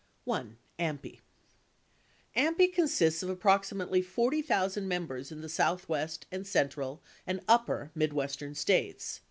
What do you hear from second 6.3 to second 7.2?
and central